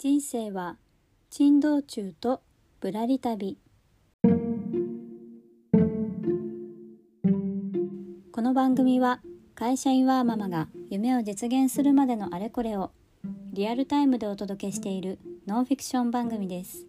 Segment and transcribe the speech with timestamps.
[0.00, 0.76] 人生は
[1.28, 2.40] 珍道中と
[2.78, 3.58] ぶらり旅。
[8.30, 9.20] この番組は
[9.56, 12.92] 会社員ワーママが夢を実現するまでのあれこれを
[13.52, 15.18] リアルタイムでお届けしている
[15.48, 16.86] ノンフィクション番組です。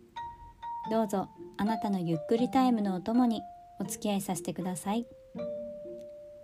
[0.92, 3.42] どうぞあなたのゆっくりタイムのお供に
[3.80, 5.08] お付き合いさせてください。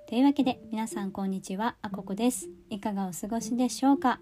[0.10, 1.76] というわけで皆さんこんにちは。
[1.84, 2.50] あここです。
[2.72, 4.20] いかがお過ごしでしょうか？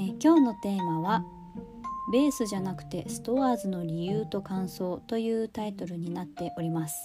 [0.00, 1.26] え、今日のテーマは
[2.10, 7.04] 「ベースじゃなくてストアーズの理由と感想」というタイトルになっております。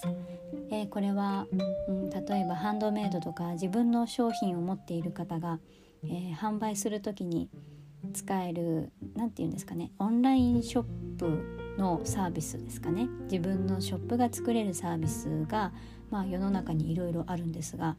[0.70, 1.46] え、これは、
[1.88, 5.60] うん、例えばハンドメイドとか自分の商品を持っている方が、
[6.04, 7.50] えー、販売する時に
[8.14, 10.84] 使える何て言うんですかねオンラインショッ
[11.18, 15.72] プのサービスですかね自分のショップが作れるサービスが、
[16.10, 17.96] まあ、世の中にいろいろあるんですが、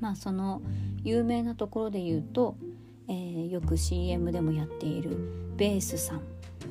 [0.00, 0.60] まあ、その
[1.02, 2.56] 有名なところで言うと
[3.08, 5.16] えー、よく CM でもやっている
[5.56, 6.20] ベースさん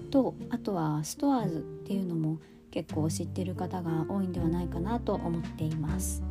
[0.09, 2.39] とあとはストアーズっていうのも
[2.71, 6.23] 結構知ってる方が多いんではないかなと思っています。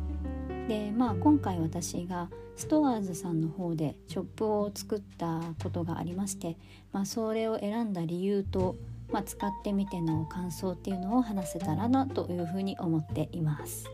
[0.67, 6.57] でまあ今回私がストアーズさんの方でショップを作ったことがありまして、
[6.91, 8.75] まあ、それを選んだ理由と、
[9.11, 13.89] まあ、使ってみての感想っていうのを話せたらなというふうに思っています。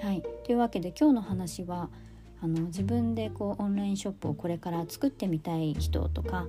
[0.00, 1.90] はい、というわけで今日の話は
[2.40, 6.46] あの自分でこうオンラインショップをこれから作ってみたい人とか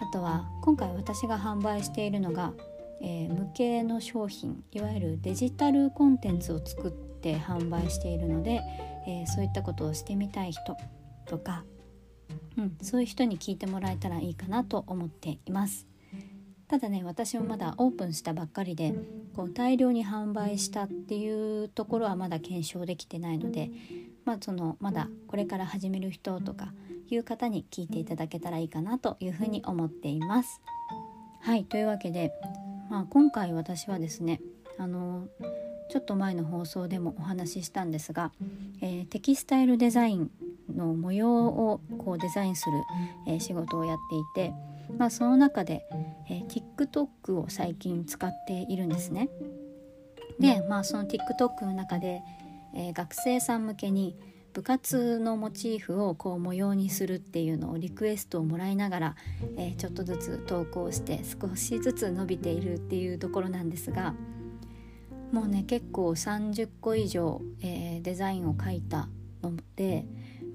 [0.00, 2.52] あとは今回私が販売しているのが、
[3.00, 8.60] えー、無形の商品いわゆるデジタルコンテンツを作って販売しているので、
[9.06, 10.76] えー、そういったことをしてみたい人
[11.26, 11.64] とか、
[12.56, 15.86] うん、そういう人に聞いてもらえたらいいかなと思っています。
[16.68, 18.94] ただね私もまだオープンしたばっかりで
[19.34, 23.70] こう大量に販売したっていうところはまだ検証できてないので
[24.24, 26.72] まあ、そのまだこれから始める人とか
[27.10, 30.60] いう方に聞いていただけたらいいかなというふうに思っています。
[31.40, 32.32] はいというわけで、
[32.88, 34.40] まあ、今回私はですね
[34.78, 35.26] あの
[35.90, 38.32] ちょっと前の放送でもお話ししたんですが、
[38.80, 40.30] えー、テキスタイルデザイン
[40.74, 42.72] の模様をこうデザインする、
[43.26, 44.54] えー、仕事をやっていて、
[44.96, 45.84] まあ、その中で、
[46.30, 49.28] えー、TikTok を最近使っているんですね。
[50.38, 52.22] で、まあ、その TikTok の中で、
[52.74, 54.16] えー、学生さん向けに
[54.52, 59.16] 部活のモチーフをこう模様にするっていうのをリクエストをもらいながら、
[59.56, 64.14] えー、ちょっとずつ投稿して少しずつ伸びているっていうところなんですが
[65.32, 69.08] もうね結構30個以上、えー、デザインを書いた
[69.42, 70.04] ので、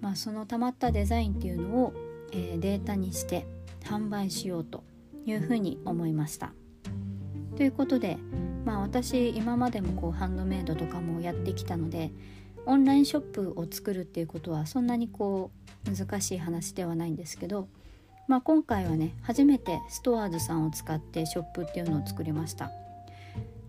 [0.02, 1.94] まあ、そのたまったデザインっていうのを、
[2.32, 3.48] えー、データにして
[3.84, 4.84] 販売しようと
[5.26, 6.54] いうふうに思いました。
[7.58, 8.18] ということで、
[8.66, 12.12] まあ、私今までもこうハンドメイドとかもやってきたので
[12.68, 15.50] オンラインショップを作るっていうことはそんなにこ
[15.88, 17.68] う難しい話ではないんですけど、
[18.28, 22.70] まあ、今回はね初めてストアーズさんを使ってショップっていうのを作りました。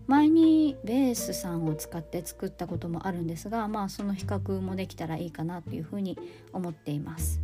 [0.05, 6.17] 前にベースさんを使って作ったこともあるんですがまあその比較もできたらいいかなというふうに
[6.51, 7.39] 思っています。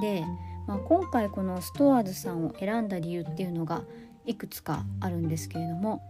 [0.00, 0.24] で、
[0.66, 3.82] まあ、今回このストアーズさんを選んだ理由っていうのが
[4.26, 6.02] いくつかあるんですけれども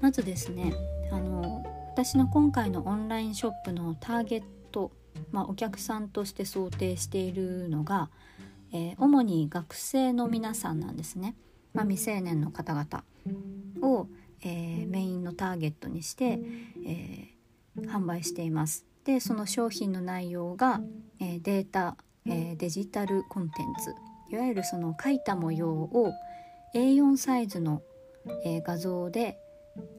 [0.00, 0.72] まずですね
[1.10, 4.92] あの私の今回のオンラインショップのターゲット、
[5.30, 8.10] まあ、お客さんとして想定しているのが、
[8.72, 11.34] えー、主に学生の皆さんなんですね、
[11.72, 13.04] まあ、未成年の方々
[13.80, 14.08] を、
[14.42, 16.38] えー、メインのターゲットにして、
[16.86, 18.84] えー、販売しています。
[19.04, 20.80] でその商品の内容が、
[21.20, 21.96] えデータ、
[22.26, 23.94] えデジタルコンテンツ
[24.34, 26.12] いわゆるその書いた模様を
[26.76, 27.82] A4 サイズの、
[28.44, 29.38] えー、画像で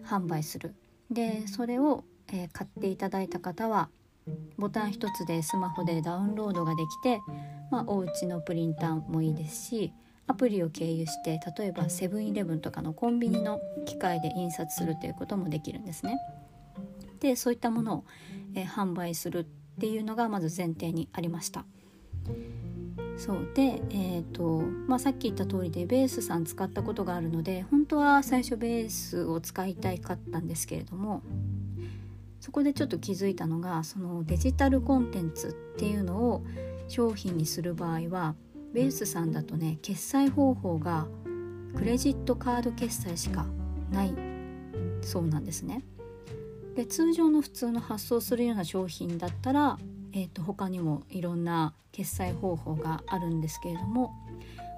[0.06, 0.76] 販売する
[1.10, 3.90] でそれを、えー、買っていただいた方は
[4.58, 7.20] ボタン一つでスマホでダウンロードができて、
[7.72, 9.94] まあ、お家のプリンターもいいですし
[10.28, 16.20] アプリを経由して例えばセブンイレブンとかのコンビニの機械で印刷するということもできるんですね。
[17.22, 18.04] でそういったものを、
[18.54, 21.66] えー、販売するっていうのがまず前提にありました。
[23.18, 31.24] そうで、えーとまあ、さっき言った通りでベースさん使ったことがあるので本当は最初ベースを使いたいかったんですけれども
[32.40, 36.44] そこでちょっと気づいたのがそのデジタルコンテンツっていうのを
[36.88, 38.36] 商品にする場合は
[38.74, 41.08] ベースさんだとね決済方法が
[41.75, 43.48] クレジットカード決済しか
[43.92, 44.13] ない
[45.02, 45.84] そうなんですね。
[46.75, 49.80] で通常の普通の発送するような商品だったら
[50.13, 54.13] えーと、他にもいろんな決済方法があるんですけれども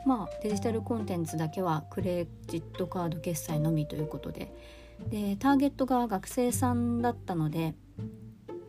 [0.06, 4.54] まあデジタルコンテンツだけはクレジットカード決済のみということで
[5.10, 7.74] でターゲットが学生さんだったので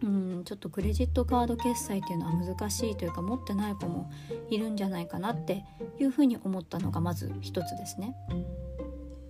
[0.02, 4.10] うんちょっとクレジットカード決済っていうのは難しいというか持ってない子も
[4.48, 5.64] いるんじゃないかなって
[5.98, 8.16] いうふうに思ったのがまず一つですね。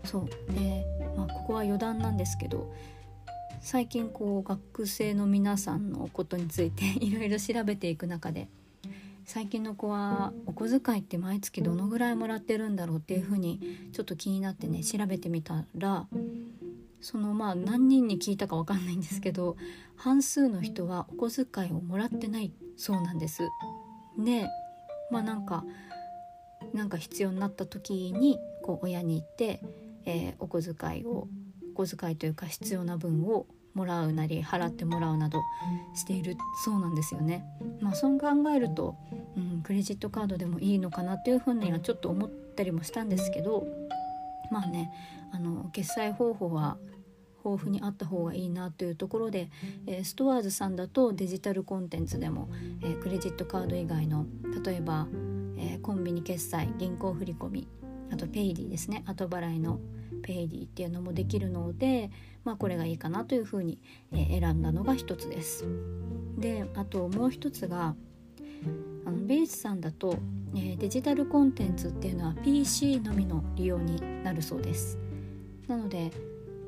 [0.05, 0.87] そうで、
[1.17, 2.73] まあ、ここは余談なんですけど
[3.61, 8.49] 最近こう学生の皆さんのことについて いろいろ調べていく中で
[9.25, 13.61] 最近の子はお小遣いって毎月どのぐらいもらってるんだろうっていうふうに
[13.93, 16.09] ちょっと気になってね調べてみたら
[17.01, 19.57] そのまあ何人に聞いたか分かんないんですけど
[19.95, 23.43] 半数の人はお小遣いをもらってないそうなんです。
[24.19, 24.49] で
[25.11, 25.65] まあなんか
[26.73, 29.61] なんか必要になった時にこう親に言って、
[30.05, 31.29] えー、お小遣いを
[31.75, 35.41] 小遣いというか必要な分をもらうなり払ってもらうなど
[35.95, 37.45] しているそうなんですよね。
[37.81, 38.97] まあ、そう考えると、
[39.37, 43.67] うん、クレジットカードでもいいのかなっていうふうにはちょっと思ったりもしたんですけど
[44.51, 44.91] まあね
[45.33, 46.79] あの決済方法は
[47.45, 49.49] 豊富にあった方がいいなというところで、
[49.87, 52.51] えー、 STORES さんだとデジタルコンテンツでも、
[52.83, 54.27] えー、クレジットカード以外の
[54.65, 55.07] 例えば、
[55.57, 57.67] えー、コンビニ決済銀行振込
[58.13, 59.81] あと Paidy ですね後払いの
[60.23, 62.11] Paidy っていうのもできるので、
[62.45, 63.79] まあ、これがいいかなというふうに、
[64.13, 65.67] え選んだのが一つです。
[66.39, 67.95] であともう一つが
[69.05, 70.19] あのベースさんだと、
[70.57, 74.99] えデジタルコンテンツっていうのは PC のみの利用になるそうです。
[75.69, 76.11] なので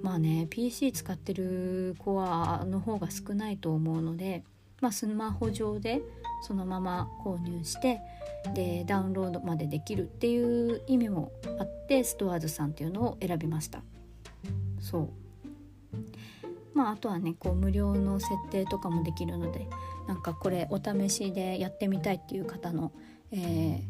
[0.02, 4.44] まあね PC 使ってる子はの方が少ないと思うので、
[4.80, 6.02] まあ、スマホ上で
[6.42, 8.00] そのまま購入して
[8.54, 13.82] でダウンロードまでできるっていう意味もあってストアーズさんっていうのを選びました。
[14.80, 15.08] そう。
[16.74, 19.68] まああとはねこう無料の設定とかもできるので
[20.08, 22.92] なんかこれお試しでやってみたいっていう方の、
[23.30, 23.82] えー、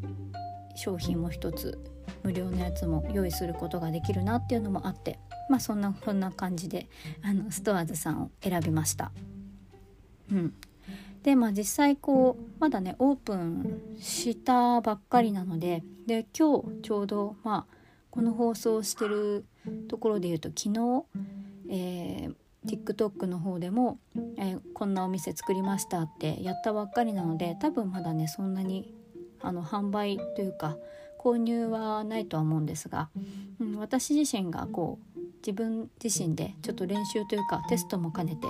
[0.74, 1.78] 商品も一つ
[2.22, 5.18] 無料のやつも用意することができるなっていうのもあって
[5.48, 6.88] まあそんなそんな感じで
[7.22, 9.12] あのストアーズさんを選びました。
[10.30, 10.54] うん。
[11.22, 17.76] でまあ実際こうまだねオープンしたばっかりなのでで今日ちょうどまあ
[18.10, 19.44] この放送してる
[19.88, 21.04] ところで言うと昨日、
[21.70, 22.34] えー、
[22.66, 23.98] TikTok の方でも、
[24.36, 28.92] えー、こんなお店作りましたってやったばっかりなので多分まだねそんなに
[29.40, 30.76] あの販売というか
[31.18, 33.08] 購入はないとは思うんですが、
[33.60, 38.46] うん、私自身がこう自分自身でちょっと練習というかテストも兼ねて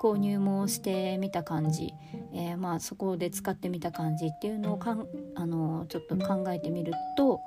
[0.00, 1.92] 購入もしてみた感じ、
[2.32, 7.40] えー、まあそこで使ってみた感じっていうのをかんあのちょっと考えてみると、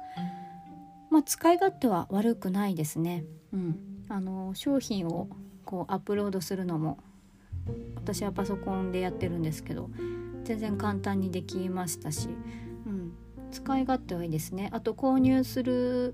[1.10, 3.26] まあ、使い勝手は悪くないですね。
[3.54, 5.30] うん、あの商品を
[5.66, 7.00] こうアップロードするのも
[7.96, 9.90] 私はパソコンでやってるんですけど
[10.44, 12.28] 全然簡単にできましたし、
[12.86, 13.14] うん、
[13.52, 14.70] 使い勝手はいいですね。
[14.74, 16.14] あと購入する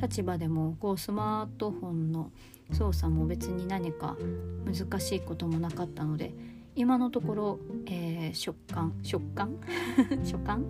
[0.00, 2.30] 立場でもこうスマートフォンの
[2.72, 4.16] 操作も別に何か
[4.64, 6.32] 難しいこともなかったので
[6.74, 9.56] 今のところ、えー、食感食感？
[10.24, 10.66] 食感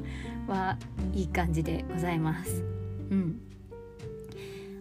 [0.47, 0.79] は
[1.13, 2.63] いい感じでございます。
[3.11, 3.41] うん、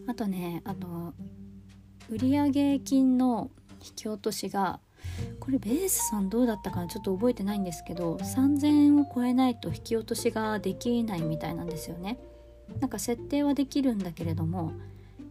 [0.08, 1.14] あとねあの
[2.10, 3.50] 売上金の
[3.84, 4.80] 引き落としが
[5.40, 12.20] これベースさんどうだったかなちょっと覚えてないんですけど3000円を超えないと引き落としができないみたいなんですよね。
[12.80, 14.74] なんか設定はできるんだけれども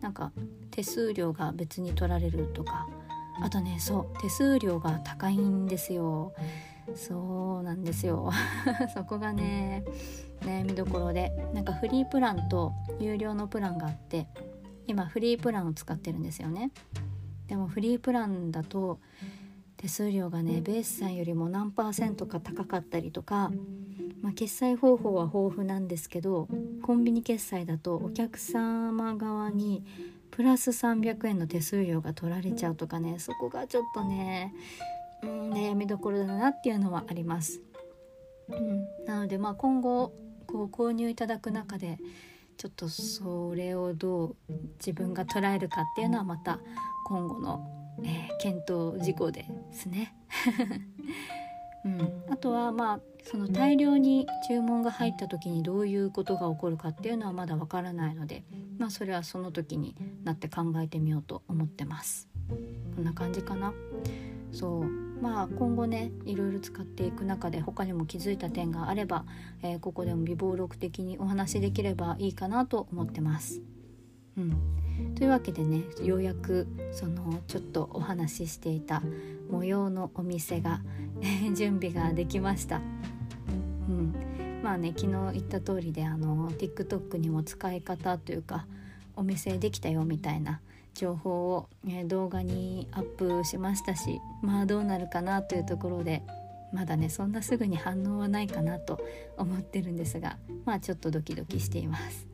[0.04, 0.32] なんか
[0.70, 2.86] 手数料が別に取られるとか。
[3.42, 6.34] あとねそう手数料が高いんですよ。
[6.94, 8.30] そうなんですよ。
[8.94, 9.82] そこがね
[10.42, 11.32] 悩みどころで。
[11.54, 14.28] なんかフリープランと有料のプランがあって
[14.86, 16.70] 今フリープランを使ってるんですよね。
[17.48, 19.00] でもフリープランだと
[19.78, 23.50] 手数料がねベースさんよりも何パーセントか高かったりとか
[24.24, 26.48] まあ、決済方法は豊富なんですけど
[26.82, 29.84] コンビニ決済だとお客様側に
[30.30, 34.54] プラス300円の手数料が取られちゃうとかねそこがちょっとね、
[35.22, 37.60] うん、悩みどころだなっていうのはあります。
[38.48, 40.14] うん、なのでまあ今後
[40.46, 41.98] こう購入いただく中で
[42.56, 46.60] ちょっとそれをどう自分が捉えるかっていうのはまた
[47.04, 50.14] 今後の、えー、検討事項ですね。
[51.84, 58.44] うん、あとはまあその大量に注文が入った時にどういうことが起こるかっていうのはまだわからないので、
[58.78, 62.28] まあ、それはその時になって考えてみようと思ってます。
[62.94, 63.72] こんな感じかな
[64.52, 64.84] そう
[65.20, 69.24] まあ今後ねいろいろ使っていく中で他にも気づいた点があれば、
[69.62, 73.62] えー、ここでも微暴録的にお話しできればいいかなと思ってます。
[74.36, 74.56] うん、
[75.16, 79.02] というわけでねようやくそのちょっとお話ししていた
[79.50, 80.80] 模様のお店が
[81.54, 82.80] 準備ができました。
[83.88, 84.14] うん、
[84.62, 88.66] まあね昨日言った通りであの TikTok にも使い方というか
[89.16, 90.60] お店できたよみたいな
[90.94, 96.22] 情報を、え動画にアップしましたしまあどうなるかなというところで
[96.72, 99.00] まだねそんなすぐに反応はないかなと
[99.36, 102.33] 思ってるんですがまあちょっとドキドキしています。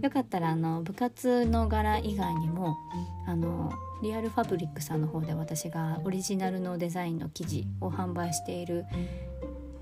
[0.00, 2.76] よかったらあの部活の柄以外にも
[3.26, 8.84] あのリアルファブリックさんの方で私がオリジナルのデザインの生地を販売している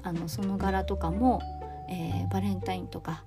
[0.03, 1.43] あのその柄とかも、
[1.91, 3.25] えー、バレンタインとか、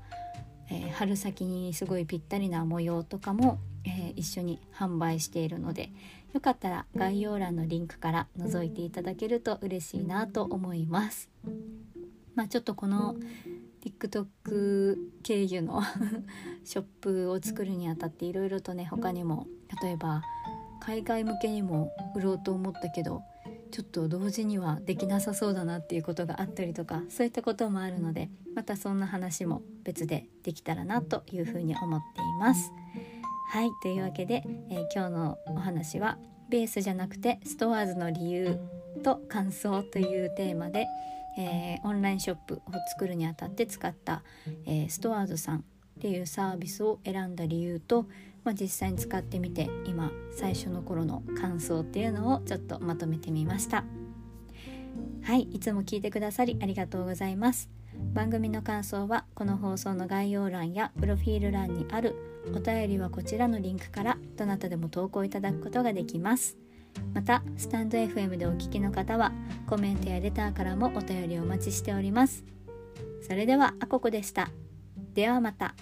[0.71, 5.91] えー、春先にすごいぴったりな模様とかも、えー、一緒に販売しているので
[6.33, 11.29] よかったら概要欄のリンクから覗いていただけると嬉しいなと思います。
[12.35, 13.15] まあ、ちょっとこの
[13.83, 15.81] TikTok 経由の
[16.63, 19.47] ショップを作るにあたっていろいろとね他にも
[19.81, 20.21] 例えば
[20.79, 23.23] 海外向けにも売ろうと思ったけど
[23.71, 32.71] ちょっと同時にはできなさそうだなっていうことがあったりとかそういったこともあるのでまたそんな話も別でできたらなというふうに思っています。
[33.51, 36.19] はいというわけで、えー、今日のお話は
[36.49, 38.59] ベースじゃなくてストアーズの理由
[39.03, 40.87] と感想というテーマで、
[41.37, 44.23] えー、オンラインショップを作るにあたって使った、
[44.65, 45.61] えー、ストアーズさんっ
[46.01, 48.05] ていうサービスを選んだ理由と
[48.43, 53.83] まあ、実際に使ってみて今最初の頃の感想っていうのをちょっとまとめてみました。
[55.23, 57.69] はいいつも聞いてくださりありがとうございます。
[58.13, 62.15] 番組の感想はこの放送の概要欄やプロフィール欄にある
[62.55, 66.57] お便りはこちらのリンクからどなたでも投稿いただくことができます。
[67.13, 69.31] またスタンド FM でお聞きの方は
[69.67, 72.43] コメントやレターからもお便りお待ちしております
[73.21, 74.49] それではあここでした
[75.13, 75.75] ではまた。